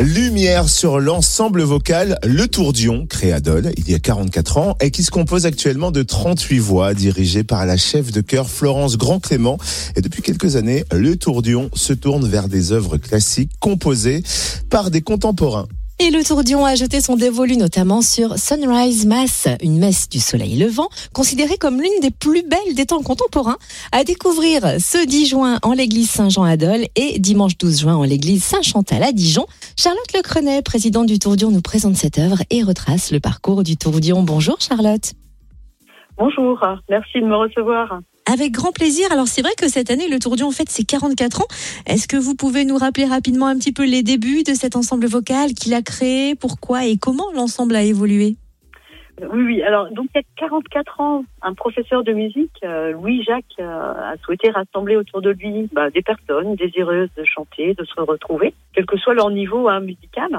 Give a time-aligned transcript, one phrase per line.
[0.00, 4.90] Lumière sur l'ensemble vocal Le Tourdion, créé à Dole il y a 44 ans et
[4.90, 9.58] qui se compose actuellement de 38 voix dirigées par la chef de chœur Florence Grand-Clément.
[9.96, 14.22] Et depuis quelques années, Le Tourdion se tourne vers des œuvres classiques composées
[14.70, 15.68] par des contemporains.
[16.02, 20.56] Et le Tourdion a jeté son dévolu notamment sur Sunrise Mass, une messe du soleil
[20.56, 23.58] levant, considérée comme l'une des plus belles des temps contemporains,
[23.92, 28.04] à découvrir ce 10 juin en l'église Saint-Jean à Dole et dimanche 12 juin en
[28.04, 29.44] l'église Saint-Chantal à Dijon.
[29.76, 34.22] Charlotte Lecrenet, présidente du Tourdion, nous présente cette œuvre et retrace le parcours du Tourdion.
[34.22, 35.12] Bonjour Charlotte.
[36.16, 38.00] Bonjour, merci de me recevoir.
[38.26, 39.10] Avec grand plaisir.
[39.12, 41.46] Alors c'est vrai que cette année, le Tourdion fête ses 44 ans.
[41.86, 45.06] Est-ce que vous pouvez nous rappeler rapidement un petit peu les débuts de cet ensemble
[45.06, 48.36] vocal, qu'il a créé, pourquoi et comment l'ensemble a évolué?
[49.32, 49.62] Oui, oui.
[49.62, 53.92] Alors, donc, il y a 44 ans, un professeur de musique, euh, Louis Jacques, euh,
[54.12, 58.54] a souhaité rassembler autour de lui bah, des personnes désireuses de chanter, de se retrouver,
[58.72, 60.30] quel que soit leur niveau hein, musical.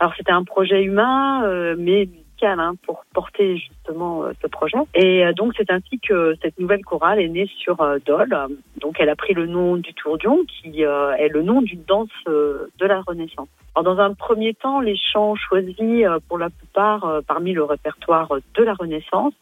[0.00, 2.08] Alors, c'était un projet humain, euh, mais
[2.42, 4.76] Hein, pour porter justement euh, ce projet.
[4.94, 8.36] Et euh, donc c'est ainsi que cette nouvelle chorale est née sur euh, Dole.
[8.80, 12.86] Donc elle a pris le nom du Tourdion, qui est le nom d'une danse de
[12.86, 13.48] la Renaissance.
[13.74, 18.62] Alors, dans un premier temps, les chants choisis pour la plupart parmi le répertoire de
[18.62, 19.34] la Renaissance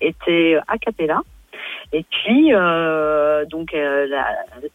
[0.00, 1.22] étaient a cappella.
[1.96, 4.08] Et puis, euh, donc, euh,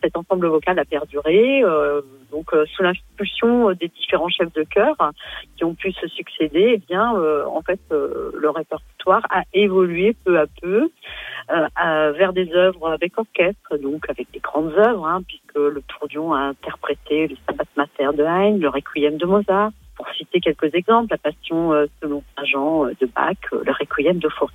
[0.01, 1.99] cet ensemble vocal a perduré, euh,
[2.31, 4.95] donc sous l'impulsion des différents chefs de chœur
[5.57, 6.75] qui ont pu se succéder.
[6.75, 10.89] Eh bien, en fait, le répertoire a évolué peu à peu
[11.49, 16.39] vers des œuvres avec orchestre, donc avec des grandes œuvres, hein, puisque le Tourdion a
[16.39, 21.17] interprété le Sabbat Mater de Haydn, le Requiem de Mozart, pour citer quelques exemples, la
[21.17, 24.53] Passion selon Saint Jean de Bach, le Requiem de Fauré.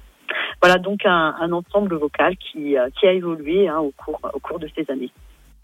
[0.65, 4.59] Voilà donc un, ensemble vocal qui, euh, qui a évolué hein, au, cours, au cours
[4.59, 5.11] de ces années.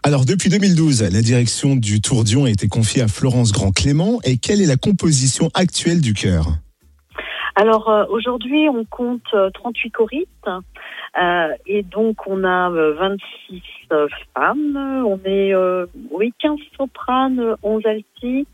[0.03, 4.19] Alors depuis 2012, la direction du Tourdion a été confiée à Florence Grand-Clément.
[4.23, 6.45] Et quelle est la composition actuelle du chœur?
[7.55, 10.49] Alors euh, aujourd'hui, on compte 38 euh, choristes
[11.65, 13.63] et donc on a 26
[14.35, 15.51] femmes, on est
[16.11, 18.45] oui 15 sopranes, 11 altis,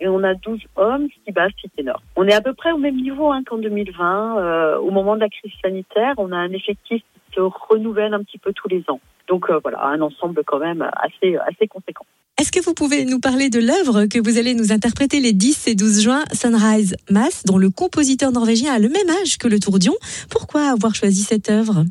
[0.00, 2.02] et on a 12 hommes, 6 basses, 6 ténors.
[2.16, 4.38] On est à peu près au même niveau hein, qu'en 2020.
[4.38, 8.22] Euh, au moment de la crise sanitaire, on a un effectif qui se renouvelle un
[8.22, 9.00] petit peu tous les ans.
[9.28, 12.04] Donc euh, voilà, un ensemble quand même assez, assez conséquent.
[12.38, 15.68] Est-ce que vous pouvez nous parler de l'œuvre que vous allez nous interpréter les 10
[15.68, 19.58] et 12 juin, Sunrise Mass, dont le compositeur norvégien a le même âge que le
[19.58, 19.94] Tourdion
[20.30, 21.84] Pourquoi avoir choisi cette œuvre?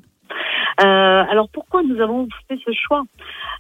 [0.84, 3.04] Alors pourquoi nous avons fait ce choix?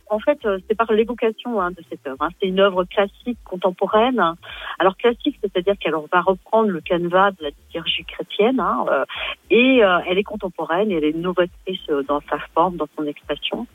[0.09, 2.21] En fait, euh, c'est par l'évocation hein, de cette œuvre.
[2.21, 2.29] Hein.
[2.39, 4.21] C'est une œuvre classique, contemporaine.
[4.79, 9.05] Alors classique, c'est-à-dire qu'elle va reprendre le canevas de la liturgie chrétienne, hein, euh,
[9.49, 13.67] et elle est contemporaine, elle est novatrice dans sa forme, dans son expression.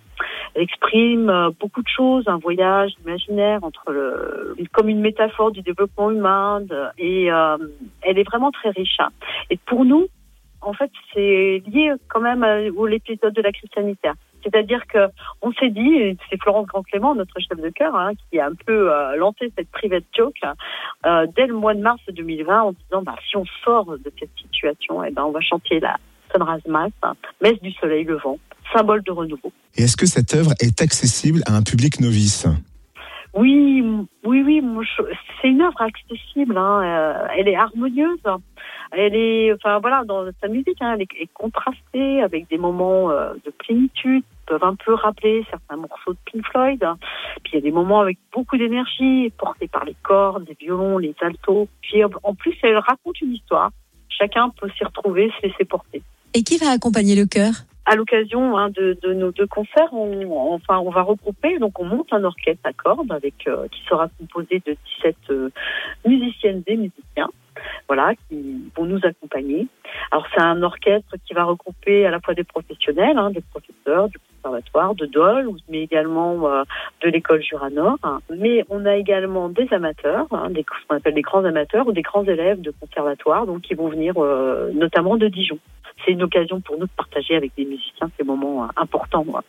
[0.54, 6.10] Elle exprime beaucoup de choses, un voyage imaginaire entre le, comme une métaphore du développement
[6.10, 6.62] humain,
[6.98, 8.98] et elle est vraiment très riche.
[9.48, 10.08] Et pour nous,
[10.60, 14.14] en fait, c'est lié quand même à l'épisode de la crise sanitaire.
[14.42, 14.98] C'est-à-dire que
[15.42, 18.92] on s'est dit, c'est Florence Grand-Clément, notre chef de chœur, hein, qui a un peu
[18.92, 20.36] euh, lancé cette private joke
[21.06, 24.30] euh, dès le mois de mars 2020 en disant, bah, si on sort de cette
[24.40, 25.96] situation, eh ben, on va chanter la
[26.32, 26.92] Sunrise Mass,
[27.42, 28.38] messe du soleil levant,
[28.74, 29.52] symbole de renouveau.
[29.76, 32.46] Et est-ce que cette œuvre est accessible à un public novice?
[33.34, 33.84] Oui,
[34.24, 34.62] oui, oui,
[35.40, 36.56] c'est une œuvre accessible.
[36.56, 36.82] Hein.
[36.82, 38.18] Euh, elle est harmonieuse.
[38.92, 43.34] Elle est, enfin voilà, dans sa musique, hein, elle est, contrastée avec des moments euh,
[43.44, 46.84] de plénitude, peuvent un peu rappeler certains morceaux de Pink Floyd.
[47.44, 50.98] Puis il y a des moments avec beaucoup d'énergie, portés par les cordes, les violons,
[50.98, 51.68] les altos.
[51.82, 53.70] Puis en plus, elle raconte une histoire.
[54.08, 56.02] Chacun peut s'y retrouver, se laisser porter.
[56.34, 57.52] Et qui va accompagner le chœur?
[57.86, 61.84] À l'occasion hein, de, de, nos deux concerts, on, enfin, on va regrouper, donc on
[61.84, 65.50] monte un orchestre à cordes avec euh, qui sera composé de 17 euh,
[66.06, 67.30] musiciennes et musiciens,
[67.90, 69.66] voilà, qui vont nous accompagner.
[70.12, 74.08] Alors c'est un orchestre qui va regrouper à la fois des professionnels, hein, des professeurs
[74.08, 76.62] du conservatoire de Dole, mais également euh,
[77.02, 77.98] de l'école Juranor.
[78.36, 81.92] Mais on a également des amateurs, hein, des, ce qu'on appelle des grands amateurs ou
[81.92, 84.14] des grands élèves de conservatoire, donc qui vont venir
[84.72, 85.58] notamment de Dijon
[86.04, 89.40] c'est une occasion pour nous de partager avec des musiciens ces moments euh, importants euh,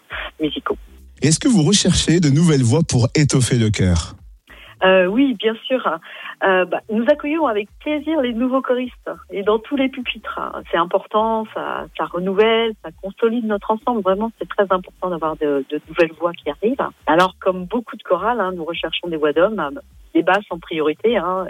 [0.44, 0.78] musicaux.
[1.22, 4.16] Est-ce que vous recherchez de nouvelles voix pour étoffer le chœur
[4.84, 6.00] euh, oui, bien sûr.
[6.42, 10.40] Bah, nous accueillons avec plaisir les nouveaux choristes et dans tous les pupitres.
[10.72, 14.02] C'est important, ça, ça, renouvelle, ça consolide notre ensemble.
[14.02, 16.90] Vraiment, c'est très important d'avoir de, nouvelles voix qui arrivent.
[17.06, 19.80] Alors, comme beaucoup de chorales, hein, nous recherchons des voix d'hommes,
[20.16, 21.46] des basses en priorité, hein,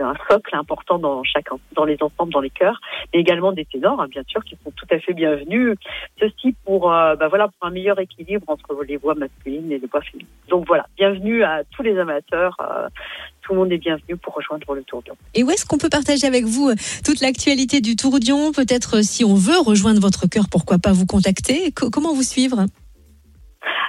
[0.00, 2.80] un socle important dans chaque, dans les ensembles, dans les chœurs,
[3.12, 5.76] mais également des ténors, hein, bien sûr, qui sont tout à fait bienvenus.
[6.20, 10.00] Ceci pour, bah voilà, pour un meilleur équilibre entre les voix masculines et les voix
[10.00, 10.28] féminines.
[10.48, 12.56] Donc voilà, bienvenue à tous les amateurs.
[13.42, 15.14] tout le monde est bienvenu pour rejoindre le Tourdion.
[15.34, 16.70] Et où est-ce qu'on peut partager avec vous
[17.04, 21.72] toute l'actualité du Tourdion Peut-être si on veut rejoindre votre chœur, pourquoi pas vous contacter?
[21.72, 22.66] Comment vous suivre?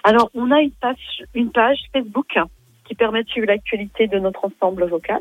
[0.04, 2.38] Alors, on a une page, une page Facebook
[2.86, 5.20] qui permet de suivre l'actualité de notre ensemble vocal.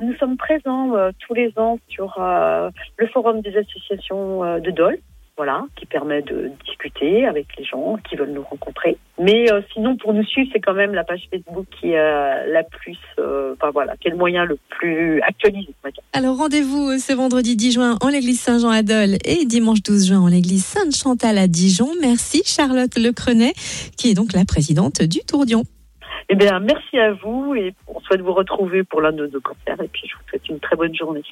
[0.00, 4.70] Nous sommes présents euh, tous les ans sur euh, le forum des associations euh, de
[4.70, 4.98] Dole,
[5.36, 8.96] voilà, qui permet de discuter avec les gens qui veulent nous rencontrer.
[9.18, 12.98] Mais sinon, pour nous suivre, c'est quand même la page Facebook qui est la plus,
[13.18, 15.72] enfin voilà, le moyen le plus actualisé.
[16.12, 20.20] Alors rendez-vous ce vendredi 10 juin en l'église Saint-Jean à Dole et dimanche 12 juin
[20.20, 21.88] en l'église Sainte-Chantal à Dijon.
[22.02, 23.54] Merci Charlotte Lecrenet,
[23.96, 25.64] qui est donc la présidente du Tourdion.
[26.32, 29.82] Eh bien, merci à vous et on souhaite vous retrouver pour l'un de nos concerts
[29.82, 31.24] et puis je vous souhaite une très bonne journée.